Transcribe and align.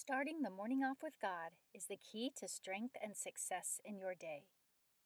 Starting 0.00 0.42
the 0.42 0.48
morning 0.48 0.84
off 0.84 0.98
with 1.02 1.18
God 1.20 1.58
is 1.74 1.86
the 1.90 1.98
key 1.98 2.30
to 2.38 2.46
strength 2.46 2.94
and 3.02 3.16
success 3.16 3.80
in 3.84 3.98
your 3.98 4.14
day. 4.14 4.44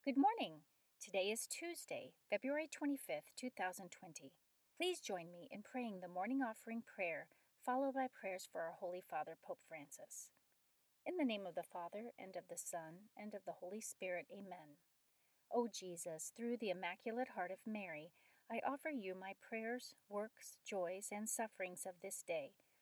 Good 0.04 0.18
morning. 0.18 0.68
Today 1.00 1.32
is 1.32 1.48
Tuesday, 1.48 2.12
February 2.28 2.68
25th, 2.68 3.32
2020. 3.34 4.32
Please 4.76 5.00
join 5.00 5.32
me 5.32 5.48
in 5.50 5.62
praying 5.62 6.00
the 6.00 6.12
morning 6.12 6.40
offering 6.42 6.82
prayer, 6.84 7.28
followed 7.64 7.94
by 7.94 8.08
prayers 8.12 8.46
for 8.52 8.60
our 8.60 8.74
Holy 8.78 9.00
Father, 9.00 9.38
Pope 9.42 9.60
Francis. 9.66 10.28
In 11.06 11.16
the 11.16 11.24
name 11.24 11.46
of 11.46 11.54
the 11.54 11.64
Father, 11.72 12.12
and 12.18 12.36
of 12.36 12.44
the 12.50 12.60
Son, 12.60 13.08
and 13.16 13.32
of 13.32 13.46
the 13.46 13.64
Holy 13.64 13.80
Spirit, 13.80 14.26
Amen. 14.30 14.76
O 15.50 15.68
Jesus, 15.72 16.32
through 16.36 16.58
the 16.60 16.68
Immaculate 16.68 17.28
Heart 17.34 17.50
of 17.50 17.64
Mary, 17.64 18.12
I 18.52 18.60
offer 18.68 18.90
you 18.90 19.14
my 19.18 19.32
prayers, 19.40 19.94
works, 20.10 20.58
joys, 20.68 21.08
and 21.10 21.30
sufferings 21.30 21.86
of 21.86 21.94
this 22.02 22.22
day 22.28 22.52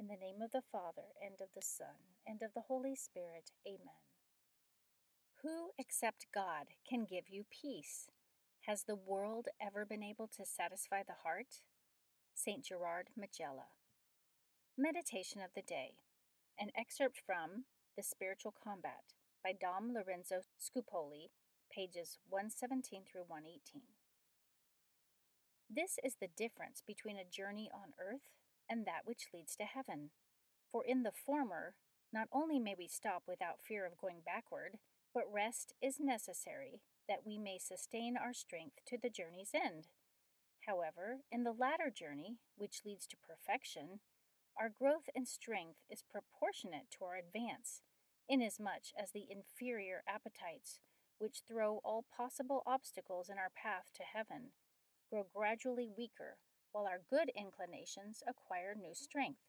In 0.00 0.08
the 0.08 0.16
name 0.16 0.42
of 0.42 0.50
the 0.50 0.66
Father, 0.72 1.14
and 1.22 1.40
of 1.40 1.54
the 1.54 1.62
Son, 1.62 2.18
and 2.26 2.42
of 2.42 2.52
the 2.52 2.66
Holy 2.66 2.96
Spirit. 2.96 3.52
Amen. 3.64 4.02
Who 5.42 5.70
except 5.78 6.26
God 6.34 6.74
can 6.88 7.06
give 7.08 7.28
you 7.28 7.44
peace? 7.48 8.08
Has 8.66 8.84
the 8.84 8.96
world 8.96 9.46
ever 9.62 9.86
been 9.86 10.02
able 10.02 10.26
to 10.36 10.44
satisfy 10.44 11.02
the 11.06 11.22
heart? 11.22 11.62
St. 12.34 12.64
Gerard 12.64 13.10
Majella. 13.16 13.70
Meditation 14.76 15.40
of 15.40 15.50
the 15.54 15.62
Day. 15.62 15.94
An 16.58 16.70
excerpt 16.76 17.20
from 17.24 17.66
The 17.96 18.02
Spiritual 18.02 18.52
Combat 18.52 19.14
by 19.44 19.52
Dom 19.52 19.94
Lorenzo 19.94 20.42
Scupoli, 20.58 21.30
pages 21.70 22.18
117 22.28 23.02
through 23.06 23.24
118. 23.28 23.82
This 25.70 25.98
is 26.02 26.16
the 26.20 26.34
difference 26.36 26.82
between 26.84 27.16
a 27.16 27.30
journey 27.30 27.70
on 27.72 27.94
earth 28.00 28.34
and 28.68 28.86
that 28.86 29.02
which 29.04 29.28
leads 29.32 29.56
to 29.56 29.64
heaven. 29.64 30.10
For 30.70 30.84
in 30.84 31.02
the 31.02 31.12
former, 31.12 31.74
not 32.12 32.28
only 32.32 32.58
may 32.58 32.74
we 32.76 32.88
stop 32.88 33.24
without 33.26 33.62
fear 33.66 33.84
of 33.86 33.98
going 33.98 34.22
backward, 34.24 34.78
but 35.12 35.32
rest 35.32 35.72
is 35.82 36.00
necessary 36.00 36.80
that 37.08 37.26
we 37.26 37.38
may 37.38 37.58
sustain 37.58 38.16
our 38.16 38.32
strength 38.32 38.76
to 38.86 38.98
the 39.00 39.10
journey's 39.10 39.50
end. 39.54 39.88
However, 40.66 41.18
in 41.30 41.44
the 41.44 41.52
latter 41.52 41.90
journey, 41.90 42.38
which 42.56 42.82
leads 42.84 43.06
to 43.08 43.16
perfection, 43.16 44.00
our 44.58 44.70
growth 44.70 45.10
and 45.14 45.28
strength 45.28 45.80
is 45.90 46.04
proportionate 46.10 46.90
to 46.96 47.04
our 47.04 47.16
advance, 47.16 47.82
inasmuch 48.28 48.94
as 49.00 49.10
the 49.10 49.26
inferior 49.28 50.02
appetites, 50.08 50.80
which 51.18 51.42
throw 51.46 51.80
all 51.84 52.04
possible 52.16 52.62
obstacles 52.66 53.28
in 53.28 53.36
our 53.36 53.50
path 53.54 53.84
to 53.96 54.02
heaven, 54.02 54.52
grow 55.10 55.26
gradually 55.34 55.88
weaker 55.96 56.38
while 56.74 56.88
our 56.88 56.98
good 57.08 57.30
inclinations 57.36 58.24
acquire 58.26 58.74
new 58.74 58.94
strength. 58.94 59.46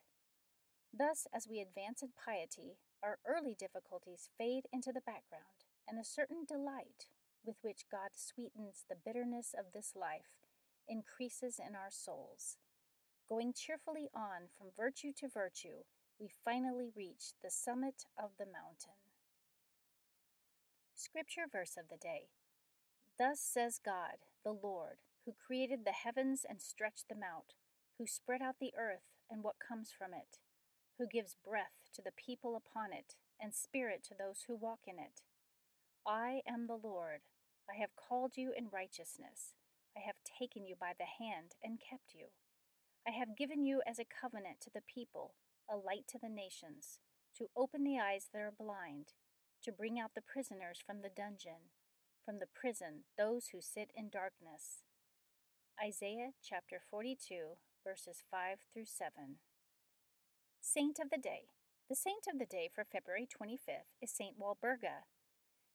Thus, 0.93 1.25
as 1.33 1.47
we 1.49 1.59
advance 1.59 2.03
in 2.03 2.09
piety, 2.13 2.77
our 3.01 3.17
early 3.25 3.55
difficulties 3.57 4.29
fade 4.37 4.65
into 4.71 4.93
the 4.93 5.01
background, 5.01 5.65
and 5.89 5.99
a 5.99 6.05
certain 6.05 6.45
delight 6.47 7.09
with 7.43 7.55
which 7.63 7.89
God 7.91 8.13
sweetens 8.13 8.85
the 8.87 8.95
bitterness 8.95 9.55
of 9.57 9.73
this 9.73 9.93
life 9.95 10.37
increases 10.87 11.59
in 11.59 11.73
our 11.75 11.89
souls. 11.89 12.57
Going 13.27 13.53
cheerfully 13.53 14.07
on 14.13 14.53
from 14.55 14.67
virtue 14.77 15.11
to 15.17 15.27
virtue, 15.27 15.81
we 16.19 16.29
finally 16.45 16.89
reach 16.95 17.33
the 17.43 17.49
summit 17.49 18.05
of 18.21 18.29
the 18.37 18.45
mountain. 18.45 19.01
Scripture 20.93 21.45
verse 21.51 21.75
of 21.75 21.89
the 21.89 21.97
day 21.97 22.29
Thus 23.17 23.39
says 23.39 23.79
God, 23.83 24.21
the 24.43 24.53
Lord, 24.53 24.97
who 25.25 25.33
created 25.33 25.81
the 25.83 25.91
heavens 25.91 26.45
and 26.47 26.61
stretched 26.61 27.09
them 27.09 27.21
out, 27.23 27.53
who 27.97 28.05
spread 28.05 28.41
out 28.41 28.55
the 28.59 28.73
earth 28.77 29.09
and 29.29 29.43
what 29.43 29.55
comes 29.65 29.89
from 29.91 30.13
it, 30.13 30.37
who 30.97 31.07
gives 31.07 31.35
breath 31.43 31.89
to 31.93 32.01
the 32.01 32.13
people 32.15 32.55
upon 32.55 32.93
it, 32.93 33.15
and 33.41 33.53
spirit 33.53 34.03
to 34.03 34.13
those 34.17 34.45
who 34.47 34.55
walk 34.55 34.79
in 34.87 34.95
it. 34.95 35.21
I 36.07 36.41
am 36.47 36.67
the 36.67 36.79
Lord. 36.81 37.21
I 37.69 37.79
have 37.79 37.95
called 37.95 38.37
you 38.37 38.53
in 38.55 38.69
righteousness. 38.71 39.55
I 39.97 40.01
have 40.05 40.15
taken 40.23 40.65
you 40.65 40.75
by 40.79 40.93
the 40.97 41.09
hand 41.19 41.55
and 41.63 41.79
kept 41.81 42.13
you. 42.13 42.27
I 43.07 43.11
have 43.11 43.37
given 43.37 43.65
you 43.65 43.81
as 43.87 43.99
a 43.99 44.05
covenant 44.05 44.61
to 44.61 44.69
the 44.73 44.85
people, 44.85 45.33
a 45.69 45.75
light 45.75 46.05
to 46.09 46.19
the 46.21 46.29
nations, 46.29 46.99
to 47.37 47.49
open 47.57 47.83
the 47.83 47.99
eyes 47.99 48.29
that 48.31 48.39
are 48.39 48.53
blind, 48.57 49.13
to 49.63 49.71
bring 49.71 49.99
out 49.99 50.11
the 50.15 50.21
prisoners 50.21 50.79
from 50.85 51.01
the 51.01 51.09
dungeon, 51.09 51.73
from 52.23 52.39
the 52.39 52.47
prison 52.53 53.05
those 53.17 53.47
who 53.51 53.59
sit 53.61 53.89
in 53.95 54.09
darkness 54.09 54.84
Isaiah 55.83 56.31
chapter 56.41 56.79
42, 56.89 57.59
verses 57.83 58.23
5 58.31 58.59
through 58.71 58.85
7. 58.85 59.43
Saint 60.61 60.99
of 60.99 61.09
the 61.09 61.17
Day. 61.17 61.51
The 61.89 61.97
saint 61.97 62.31
of 62.31 62.39
the 62.39 62.45
day 62.45 62.69
for 62.73 62.85
February 62.85 63.27
25th 63.27 63.91
is 64.01 64.09
Saint 64.09 64.39
Walburga. 64.39 65.03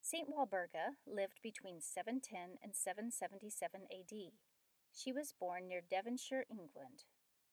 Saint 0.00 0.28
Walburga 0.30 0.96
lived 1.06 1.40
between 1.42 1.82
710 1.82 2.56
and 2.62 2.74
777 2.74 3.82
AD. 3.92 4.16
She 4.90 5.12
was 5.12 5.34
born 5.38 5.68
near 5.68 5.82
Devonshire, 5.84 6.46
England, 6.48 7.04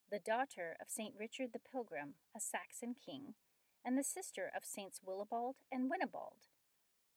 the 0.09 0.23
daughter 0.23 0.77
of 0.79 0.89
Saint 0.89 1.15
Richard 1.19 1.51
the 1.51 1.59
Pilgrim, 1.59 2.15
a 2.33 2.39
Saxon 2.39 2.95
king, 2.95 3.35
and 3.83 3.97
the 3.97 4.07
sister 4.07 4.49
of 4.55 4.63
Saints 4.63 5.01
Willibald 5.05 5.57
and 5.69 5.89
Winibald. 5.91 6.47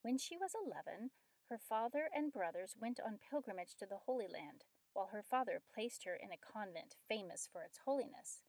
When 0.03 0.19
she 0.19 0.37
was 0.37 0.59
11, 0.59 1.11
her 1.49 1.59
father 1.59 2.11
and 2.12 2.33
brothers 2.33 2.75
went 2.79 2.99
on 2.99 3.23
pilgrimage 3.31 3.76
to 3.79 3.87
the 3.87 4.03
Holy 4.06 4.26
Land 4.26 4.65
while 4.92 5.10
her 5.12 5.22
father 5.22 5.62
placed 5.75 6.04
her 6.04 6.14
in 6.14 6.31
a 6.32 6.38
convent 6.38 6.96
famous 7.08 7.48
for 7.50 7.62
its 7.62 7.81
holiness. 7.84 8.42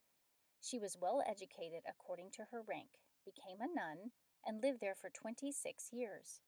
She 0.61 0.79
was 0.79 0.97
well 0.99 1.23
educated 1.27 1.83
according 1.87 2.31
to 2.31 2.45
her 2.51 2.61
rank, 2.61 3.01
became 3.25 3.61
a 3.61 3.73
nun, 3.73 4.11
and 4.45 4.61
lived 4.61 4.79
there 4.81 4.95
for 4.95 5.09
twenty 5.09 5.51
six 5.51 5.89
years. 5.91 6.41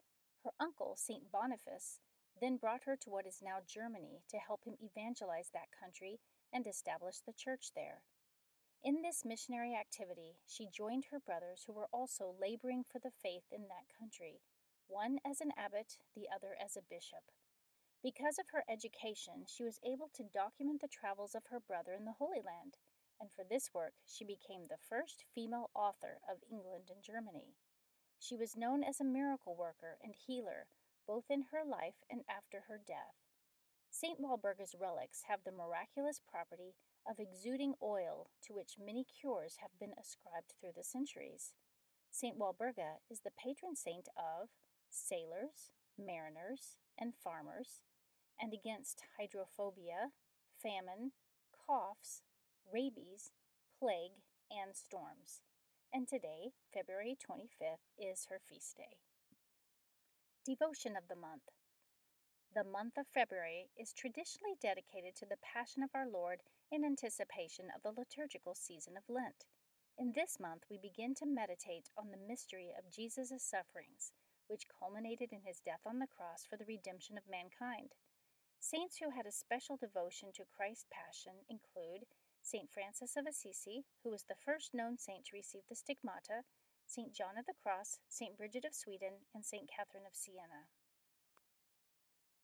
Her 0.44 0.52
uncle, 0.60 0.96
St. 0.98 1.32
Boniface, 1.32 2.00
then 2.42 2.58
brought 2.58 2.84
her 2.86 2.98
to 2.98 3.10
what 3.10 3.26
is 3.26 3.42
now 3.42 3.60
Germany 3.66 4.22
to 4.30 4.38
help 4.38 4.66
him 4.66 4.76
evangelize 4.82 5.50
that 5.54 5.72
country 5.72 6.20
and 6.52 6.68
establish 6.68 7.20
the 7.20 7.34
church 7.34 7.72
there. 7.76 8.04
In 8.84 9.02
this 9.02 9.24
missionary 9.24 9.74
activity, 9.76 10.36
she 10.46 10.68
joined 10.68 11.06
her 11.10 11.20
brothers 11.20 11.64
who 11.66 11.74
were 11.74 11.88
also 11.94 12.36
laboring 12.40 12.84
for 12.84 13.00
the 13.00 13.16
faith 13.22 13.46
in 13.52 13.62
that 13.70 13.88
country, 13.98 14.42
one 14.88 15.20
as 15.26 15.40
an 15.40 15.52
abbot, 15.58 15.98
the 16.16 16.28
other 16.34 16.58
as 16.64 16.76
a 16.76 16.82
bishop. 16.90 17.32
Because 18.04 18.38
of 18.38 18.52
her 18.52 18.66
education, 18.68 19.48
she 19.48 19.64
was 19.64 19.80
able 19.80 20.12
to 20.16 20.28
document 20.36 20.82
the 20.82 20.92
travels 20.92 21.34
of 21.34 21.48
her 21.50 21.62
brother 21.62 21.94
in 21.94 22.04
the 22.04 22.20
Holy 22.20 22.44
Land, 22.44 22.76
and 23.18 23.32
for 23.32 23.46
this 23.48 23.74
work 23.74 23.94
she 24.06 24.26
became 24.26 24.68
the 24.68 24.84
first 24.90 25.24
female 25.34 25.72
author 25.74 26.20
of 26.28 26.44
England 26.52 26.92
and 26.92 27.02
Germany. 27.02 27.56
She 28.20 28.36
was 28.36 28.58
known 28.58 28.84
as 28.84 29.00
a 29.00 29.06
miracle 29.06 29.56
worker 29.56 30.00
and 30.04 30.14
healer, 30.28 30.68
both 31.08 31.24
in 31.30 31.46
her 31.52 31.64
life 31.66 32.04
and 32.12 32.22
after 32.28 32.66
her 32.68 32.78
death. 32.86 33.16
St. 33.90 34.20
Walburga's 34.20 34.76
relics 34.78 35.24
have 35.30 35.46
the 35.46 35.52
miraculous 35.52 36.20
property 36.20 36.76
of 37.08 37.20
exuding 37.20 37.76
oil 37.82 38.28
to 38.44 38.54
which 38.54 38.76
many 38.84 39.06
cures 39.06 39.58
have 39.62 39.80
been 39.80 39.94
ascribed 39.96 40.56
through 40.60 40.74
the 40.76 40.84
centuries. 40.84 41.54
St. 42.12 42.38
Walburga 42.38 43.00
is 43.10 43.22
the 43.22 43.32
patron 43.32 43.78
saint 43.78 44.10
of 44.18 44.50
sailors, 44.90 45.72
mariners, 45.98 46.78
and 47.00 47.14
farmers, 47.16 47.82
and 48.40 48.54
against 48.54 49.04
hydrophobia, 49.18 50.12
famine, 50.62 51.12
coughs, 51.68 52.22
rabies, 52.72 53.32
plague, 53.80 54.20
and 54.52 54.76
storms. 54.76 55.42
And 55.94 56.08
today, 56.08 56.54
February 56.74 57.18
25th, 57.20 57.86
is 57.98 58.28
her 58.30 58.40
feast 58.40 58.78
day. 58.78 58.98
Devotion 60.46 60.98
of 60.98 61.08
the 61.08 61.16
Month 61.16 61.54
The 62.54 62.64
month 62.64 62.98
of 62.98 63.08
February 63.14 63.70
is 63.78 63.94
traditionally 63.94 64.60
dedicated 64.62 65.16
to 65.18 65.26
the 65.26 65.40
Passion 65.42 65.84
of 65.84 65.92
our 65.94 66.10
Lord 66.10 66.42
in 66.72 66.84
anticipation 66.84 67.70
of 67.76 67.84
the 67.84 67.94
liturgical 67.98 68.56
season 68.56 68.98
of 68.98 69.04
Lent. 69.08 69.46
In 69.98 70.12
this 70.16 70.40
month, 70.40 70.64
we 70.70 70.80
begin 70.82 71.14
to 71.16 71.26
meditate 71.26 71.90
on 71.96 72.10
the 72.10 72.18
mystery 72.18 72.74
of 72.76 72.92
Jesus' 72.92 73.44
sufferings, 73.46 74.12
which 74.48 74.68
culminated 74.68 75.32
in 75.32 75.42
his 75.46 75.62
death 75.62 75.86
on 75.86 76.00
the 76.00 76.08
cross 76.10 76.46
for 76.50 76.58
the 76.58 76.66
redemption 76.66 77.18
of 77.18 77.30
mankind. 77.30 77.94
Saints 78.64 78.96
who 78.96 79.12
had 79.12 79.26
a 79.28 79.32
special 79.36 79.76
devotion 79.76 80.32
to 80.32 80.48
Christ's 80.56 80.88
passion 80.88 81.34
include 81.50 82.08
St. 82.42 82.72
Francis 82.72 83.18
of 83.18 83.28
Assisi, 83.28 83.84
who 84.02 84.10
was 84.10 84.24
the 84.24 84.40
first 84.40 84.74
known 84.74 84.98
saint 84.98 85.26
to 85.26 85.36
receive 85.36 85.68
the 85.68 85.76
stigmata, 85.76 86.48
St. 86.88 87.12
John 87.14 87.38
of 87.38 87.46
the 87.46 87.60
Cross, 87.62 88.00
St. 88.08 88.38
Bridget 88.38 88.64
of 88.64 88.74
Sweden, 88.74 89.28
and 89.36 89.44
St. 89.44 89.68
Catherine 89.68 90.08
of 90.08 90.16
Siena. 90.16 90.72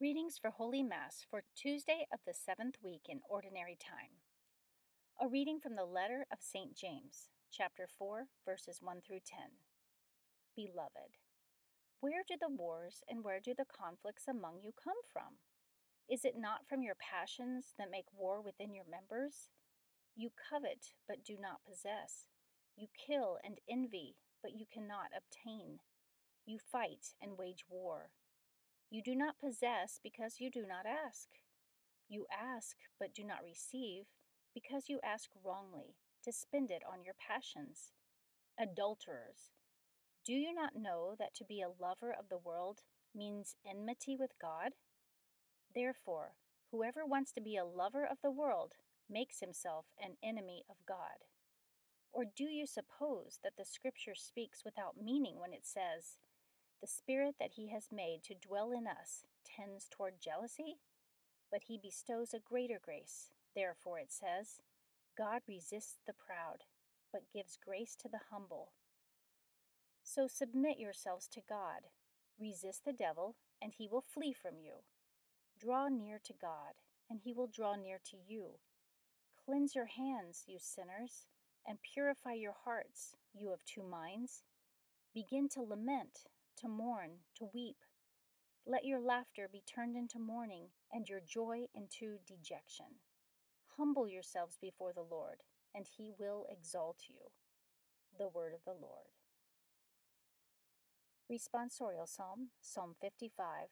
Readings 0.01 0.37
for 0.37 0.49
Holy 0.49 0.83
Mass 0.83 1.25
for 1.31 1.43
Tuesday 1.55 2.05
of 2.11 2.19
the 2.27 2.33
seventh 2.33 2.75
week 2.83 3.07
in 3.07 3.21
Ordinary 3.29 3.77
Time. 3.79 4.19
A 5.21 5.27
reading 5.29 5.61
from 5.63 5.77
the 5.77 5.87
letter 5.87 6.25
of 6.33 6.43
St. 6.43 6.75
James, 6.75 7.29
chapter 7.49 7.87
4, 7.97 8.27
verses 8.43 8.79
1 8.81 8.99
through 9.07 9.23
10. 9.23 9.39
Beloved, 10.53 11.15
where 12.01 12.27
do 12.27 12.35
the 12.35 12.53
wars 12.53 13.03
and 13.07 13.23
where 13.23 13.39
do 13.39 13.53
the 13.57 13.71
conflicts 13.71 14.27
among 14.27 14.59
you 14.61 14.73
come 14.75 14.99
from? 15.13 15.39
Is 16.09 16.25
it 16.25 16.33
not 16.35 16.67
from 16.67 16.81
your 16.81 16.95
passions 16.95 17.75
that 17.77 17.91
make 17.91 18.05
war 18.17 18.41
within 18.41 18.73
your 18.73 18.85
members? 18.89 19.49
You 20.15 20.31
covet, 20.49 20.93
but 21.07 21.23
do 21.23 21.35
not 21.39 21.61
possess. 21.67 22.25
You 22.75 22.87
kill 22.97 23.37
and 23.43 23.59
envy, 23.69 24.15
but 24.41 24.57
you 24.57 24.65
cannot 24.73 25.11
obtain. 25.15 25.79
You 26.47 26.57
fight 26.57 27.13
and 27.21 27.37
wage 27.37 27.65
war. 27.69 28.09
You 28.89 29.03
do 29.03 29.15
not 29.15 29.39
possess 29.39 29.99
because 30.03 30.39
you 30.39 30.49
do 30.49 30.65
not 30.67 30.87
ask. 30.87 31.29
You 32.09 32.25
ask, 32.33 32.75
but 32.99 33.13
do 33.13 33.23
not 33.23 33.43
receive, 33.45 34.05
because 34.55 34.89
you 34.89 34.99
ask 35.03 35.29
wrongly, 35.45 35.95
to 36.23 36.33
spend 36.33 36.71
it 36.71 36.81
on 36.91 37.03
your 37.03 37.13
passions. 37.13 37.93
Adulterers, 38.59 39.53
do 40.25 40.33
you 40.33 40.55
not 40.55 40.75
know 40.75 41.13
that 41.19 41.35
to 41.35 41.45
be 41.45 41.61
a 41.61 41.69
lover 41.79 42.11
of 42.11 42.29
the 42.29 42.39
world 42.39 42.79
means 43.15 43.55
enmity 43.63 44.17
with 44.19 44.31
God? 44.41 44.71
Therefore, 45.73 46.33
whoever 46.71 47.05
wants 47.05 47.31
to 47.33 47.41
be 47.41 47.57
a 47.57 47.65
lover 47.65 48.05
of 48.05 48.17
the 48.21 48.31
world 48.31 48.73
makes 49.09 49.39
himself 49.39 49.85
an 50.01 50.17
enemy 50.23 50.63
of 50.69 50.85
God. 50.87 51.25
Or 52.11 52.23
do 52.25 52.45
you 52.45 52.65
suppose 52.65 53.39
that 53.43 53.53
the 53.57 53.65
Scripture 53.65 54.15
speaks 54.15 54.63
without 54.65 55.01
meaning 55.01 55.39
when 55.39 55.53
it 55.53 55.65
says, 55.65 56.17
The 56.81 56.87
Spirit 56.87 57.35
that 57.39 57.51
He 57.53 57.69
has 57.69 57.87
made 57.91 58.23
to 58.23 58.35
dwell 58.35 58.71
in 58.71 58.87
us 58.87 59.23
tends 59.45 59.87
toward 59.89 60.21
jealousy? 60.21 60.77
But 61.51 61.63
He 61.67 61.79
bestows 61.81 62.33
a 62.33 62.39
greater 62.39 62.79
grace. 62.83 63.31
Therefore 63.55 63.99
it 63.99 64.11
says, 64.11 64.61
God 65.17 65.41
resists 65.47 65.97
the 66.07 66.13
proud, 66.13 66.63
but 67.11 67.31
gives 67.33 67.57
grace 67.63 67.95
to 68.01 68.07
the 68.07 68.21
humble. 68.31 68.71
So 70.03 70.27
submit 70.27 70.79
yourselves 70.79 71.27
to 71.33 71.41
God. 71.47 71.89
Resist 72.39 72.85
the 72.85 72.93
devil, 72.93 73.35
and 73.61 73.73
he 73.77 73.87
will 73.87 74.01
flee 74.01 74.33
from 74.33 74.53
you. 74.63 74.83
Draw 75.59 75.89
near 75.89 76.19
to 76.23 76.33
God, 76.41 76.75
and 77.09 77.19
he 77.19 77.33
will 77.33 77.47
draw 77.47 77.75
near 77.75 77.99
to 78.11 78.17
you. 78.27 78.59
Cleanse 79.45 79.75
your 79.75 79.87
hands, 79.87 80.43
you 80.47 80.57
sinners, 80.59 81.25
and 81.67 81.79
purify 81.81 82.33
your 82.33 82.55
hearts, 82.63 83.15
you 83.33 83.51
of 83.51 83.65
two 83.65 83.83
minds. 83.83 84.43
Begin 85.13 85.49
to 85.49 85.61
lament, 85.61 86.19
to 86.57 86.69
mourn, 86.69 87.11
to 87.37 87.49
weep. 87.53 87.77
Let 88.65 88.85
your 88.85 89.01
laughter 89.01 89.49
be 89.51 89.63
turned 89.65 89.97
into 89.97 90.19
mourning, 90.19 90.67
and 90.93 91.09
your 91.09 91.19
joy 91.19 91.65
into 91.73 92.19
dejection. 92.25 93.01
Humble 93.77 94.07
yourselves 94.07 94.57
before 94.61 94.93
the 94.93 95.01
Lord, 95.09 95.43
and 95.75 95.85
he 95.97 96.11
will 96.17 96.45
exalt 96.49 97.03
you. 97.09 97.31
The 98.17 98.27
word 98.27 98.53
of 98.53 98.63
the 98.65 98.79
Lord. 98.79 99.07
Responsorial 101.31 102.07
Psalm, 102.07 102.49
Psalm 102.61 102.95
55. 103.01 103.67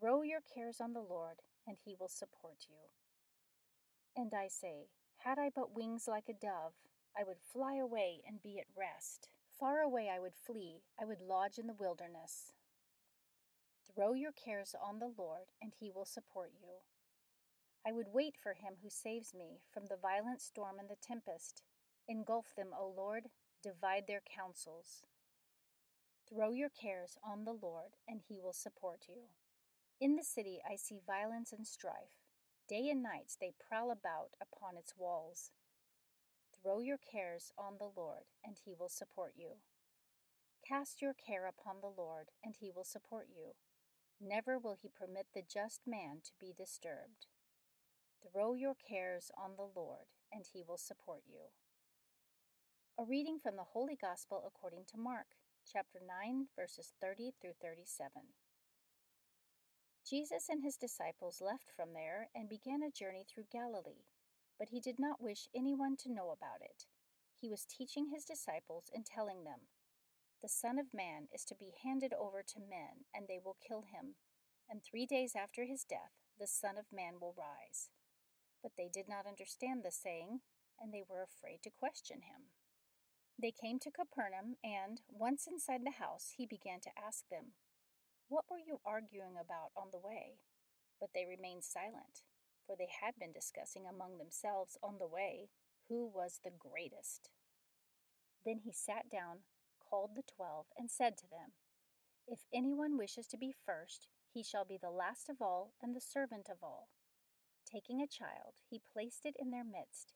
Throw 0.00 0.22
your 0.22 0.40
cares 0.54 0.80
on 0.80 0.94
the 0.94 1.00
Lord, 1.02 1.42
and 1.66 1.76
he 1.84 1.94
will 1.98 2.08
support 2.08 2.66
you. 2.68 2.88
And 4.16 4.32
I 4.32 4.48
say, 4.48 4.88
Had 5.18 5.38
I 5.38 5.50
but 5.54 5.76
wings 5.76 6.08
like 6.08 6.28
a 6.28 6.32
dove, 6.32 6.72
I 7.18 7.22
would 7.24 7.36
fly 7.52 7.76
away 7.76 8.22
and 8.26 8.42
be 8.42 8.58
at 8.58 8.66
rest. 8.76 9.28
Far 9.58 9.80
away 9.80 10.08
I 10.08 10.18
would 10.18 10.34
flee, 10.34 10.80
I 10.98 11.04
would 11.04 11.20
lodge 11.20 11.58
in 11.58 11.66
the 11.66 11.74
wilderness. 11.78 12.54
Throw 13.94 14.14
your 14.14 14.32
cares 14.32 14.74
on 14.82 15.00
the 15.00 15.12
Lord, 15.18 15.52
and 15.60 15.72
he 15.78 15.90
will 15.94 16.06
support 16.06 16.52
you. 16.62 16.80
I 17.86 17.92
would 17.92 18.08
wait 18.12 18.36
for 18.42 18.54
him 18.54 18.76
who 18.82 18.88
saves 18.88 19.34
me 19.34 19.60
from 19.70 19.86
the 19.86 19.98
violent 20.00 20.40
storm 20.40 20.78
and 20.78 20.88
the 20.88 20.96
tempest. 20.96 21.62
Engulf 22.08 22.54
them, 22.56 22.68
O 22.78 22.92
Lord, 22.96 23.24
divide 23.62 24.04
their 24.06 24.22
counsels. 24.22 25.02
Throw 26.28 26.52
your 26.52 26.70
cares 26.70 27.18
on 27.22 27.44
the 27.44 27.52
Lord, 27.52 27.96
and 28.08 28.20
he 28.26 28.40
will 28.40 28.52
support 28.52 29.00
you. 29.08 29.28
In 30.00 30.16
the 30.16 30.24
city 30.24 30.60
I 30.66 30.76
see 30.76 30.98
violence 31.06 31.52
and 31.52 31.66
strife. 31.66 32.16
Day 32.66 32.88
and 32.88 33.02
night 33.02 33.36
they 33.38 33.52
prowl 33.68 33.90
about 33.90 34.30
upon 34.40 34.78
its 34.78 34.94
walls. 34.96 35.50
Throw 36.56 36.80
your 36.80 36.96
cares 36.96 37.52
on 37.58 37.74
the 37.78 37.90
Lord, 37.94 38.24
and 38.42 38.56
he 38.64 38.72
will 38.78 38.88
support 38.88 39.34
you. 39.36 39.56
Cast 40.66 41.02
your 41.02 41.12
care 41.12 41.46
upon 41.46 41.82
the 41.82 41.92
Lord, 41.94 42.28
and 42.42 42.54
he 42.58 42.70
will 42.74 42.84
support 42.84 43.26
you. 43.28 43.52
Never 44.18 44.58
will 44.58 44.76
he 44.80 44.88
permit 44.88 45.26
the 45.34 45.42
just 45.42 45.82
man 45.86 46.20
to 46.24 46.32
be 46.40 46.54
disturbed. 46.56 47.26
Throw 48.22 48.54
your 48.54 48.74
cares 48.74 49.30
on 49.36 49.56
the 49.56 49.68
Lord, 49.68 50.08
and 50.32 50.46
he 50.50 50.62
will 50.66 50.78
support 50.78 51.24
you. 51.28 51.52
A 52.98 53.04
reading 53.04 53.38
from 53.42 53.56
the 53.56 53.72
Holy 53.72 53.96
Gospel 54.00 54.44
according 54.46 54.84
to 54.92 54.98
Mark, 54.98 55.26
chapter 55.70 56.00
9, 56.00 56.46
verses 56.56 56.92
30 57.02 57.32
through 57.40 57.54
37. 57.60 58.10
Jesus 60.10 60.48
and 60.50 60.64
his 60.64 60.76
disciples 60.76 61.40
left 61.40 61.70
from 61.76 61.94
there 61.94 62.30
and 62.34 62.48
began 62.48 62.82
a 62.82 62.90
journey 62.90 63.22
through 63.22 63.44
Galilee, 63.52 64.10
but 64.58 64.70
he 64.70 64.80
did 64.80 64.98
not 64.98 65.22
wish 65.22 65.46
anyone 65.54 65.96
to 66.02 66.12
know 66.12 66.34
about 66.34 66.58
it. 66.60 66.86
He 67.40 67.48
was 67.48 67.64
teaching 67.64 68.08
his 68.10 68.24
disciples 68.24 68.90
and 68.92 69.06
telling 69.06 69.44
them, 69.44 69.70
The 70.42 70.48
Son 70.48 70.80
of 70.80 70.92
Man 70.92 71.28
is 71.32 71.44
to 71.44 71.54
be 71.54 71.78
handed 71.84 72.12
over 72.12 72.42
to 72.42 72.58
men, 72.58 73.06
and 73.14 73.28
they 73.28 73.38
will 73.38 73.56
kill 73.62 73.82
him, 73.82 74.16
and 74.68 74.82
three 74.82 75.06
days 75.06 75.34
after 75.38 75.64
his 75.64 75.84
death 75.84 76.18
the 76.40 76.48
Son 76.48 76.74
of 76.76 76.86
Man 76.92 77.20
will 77.20 77.36
rise. 77.38 77.90
But 78.64 78.72
they 78.76 78.90
did 78.92 79.08
not 79.08 79.28
understand 79.28 79.84
the 79.84 79.92
saying, 79.92 80.40
and 80.80 80.92
they 80.92 81.04
were 81.08 81.22
afraid 81.22 81.62
to 81.62 81.70
question 81.70 82.22
him. 82.26 82.50
They 83.40 83.52
came 83.52 83.78
to 83.78 83.92
Capernaum, 83.92 84.56
and, 84.64 85.02
once 85.08 85.46
inside 85.46 85.82
the 85.84 86.02
house, 86.02 86.34
he 86.36 86.46
began 86.46 86.80
to 86.80 86.98
ask 86.98 87.28
them, 87.30 87.54
what 88.30 88.44
were 88.48 88.62
you 88.62 88.78
arguing 88.86 89.34
about 89.34 89.74
on 89.76 89.88
the 89.90 89.98
way? 89.98 90.38
But 91.00 91.10
they 91.12 91.26
remained 91.26 91.64
silent, 91.64 92.22
for 92.64 92.76
they 92.78 92.88
had 93.02 93.18
been 93.18 93.32
discussing 93.32 93.84
among 93.86 94.18
themselves 94.18 94.78
on 94.82 94.98
the 94.98 95.10
way 95.10 95.50
who 95.88 96.06
was 96.06 96.38
the 96.38 96.54
greatest. 96.56 97.30
Then 98.46 98.60
he 98.64 98.72
sat 98.72 99.10
down, 99.10 99.42
called 99.82 100.12
the 100.14 100.22
twelve, 100.22 100.66
and 100.78 100.88
said 100.88 101.18
to 101.18 101.26
them, 101.28 101.58
If 102.28 102.46
anyone 102.54 102.96
wishes 102.96 103.26
to 103.28 103.36
be 103.36 103.52
first, 103.66 104.06
he 104.32 104.44
shall 104.44 104.64
be 104.64 104.78
the 104.80 104.94
last 104.94 105.28
of 105.28 105.42
all 105.42 105.72
and 105.82 105.94
the 105.96 106.00
servant 106.00 106.48
of 106.48 106.58
all. 106.62 106.88
Taking 107.66 108.00
a 108.00 108.06
child, 108.06 108.62
he 108.70 108.80
placed 108.92 109.26
it 109.26 109.34
in 109.40 109.50
their 109.50 109.64
midst, 109.64 110.14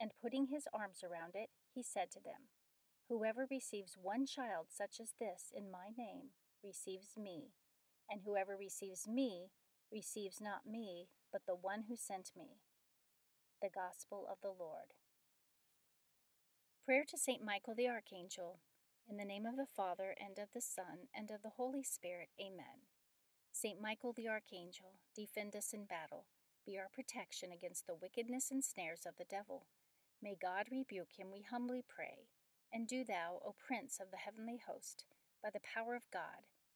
and 0.00 0.12
putting 0.22 0.46
his 0.46 0.68
arms 0.72 1.02
around 1.02 1.32
it, 1.34 1.50
he 1.74 1.82
said 1.82 2.12
to 2.12 2.20
them, 2.20 2.46
Whoever 3.08 3.48
receives 3.50 3.98
one 4.00 4.24
child 4.24 4.66
such 4.70 5.00
as 5.00 5.14
this 5.18 5.50
in 5.52 5.70
my 5.70 5.90
name, 5.96 6.30
receives 6.66 7.16
me, 7.16 7.52
and 8.10 8.22
whoever 8.24 8.56
receives 8.56 9.06
me 9.06 9.50
receives 9.92 10.40
not 10.40 10.66
me, 10.66 11.06
but 11.32 11.42
the 11.46 11.54
one 11.54 11.84
who 11.88 11.96
sent 11.96 12.32
me. 12.36 12.58
The 13.62 13.70
Gospel 13.72 14.26
of 14.30 14.38
the 14.42 14.52
Lord. 14.58 14.94
Prayer 16.84 17.04
to 17.08 17.16
Saint 17.16 17.44
Michael 17.44 17.74
the 17.76 17.88
Archangel. 17.88 18.58
In 19.08 19.16
the 19.16 19.24
name 19.24 19.46
of 19.46 19.56
the 19.56 19.70
Father, 19.76 20.16
and 20.18 20.36
of 20.38 20.48
the 20.52 20.60
Son, 20.60 21.06
and 21.14 21.30
of 21.30 21.42
the 21.42 21.54
Holy 21.56 21.84
Spirit. 21.84 22.30
Amen. 22.40 22.90
Saint 23.52 23.80
Michael 23.80 24.12
the 24.12 24.28
Archangel, 24.28 24.98
defend 25.14 25.54
us 25.54 25.72
in 25.72 25.84
battle, 25.86 26.26
be 26.66 26.76
our 26.76 26.90
protection 26.92 27.50
against 27.52 27.86
the 27.86 27.94
wickedness 27.94 28.50
and 28.50 28.64
snares 28.64 29.06
of 29.06 29.14
the 29.16 29.24
devil. 29.24 29.66
May 30.20 30.36
God 30.40 30.66
rebuke 30.70 31.16
him, 31.16 31.28
we 31.32 31.42
humbly 31.48 31.82
pray. 31.88 32.28
And 32.72 32.88
do 32.88 33.04
thou, 33.04 33.40
O 33.46 33.54
Prince 33.56 33.98
of 34.00 34.10
the 34.10 34.18
heavenly 34.18 34.60
host, 34.66 35.04
by 35.42 35.50
the 35.50 35.60
power 35.62 35.94
of 35.94 36.10
God, 36.12 36.50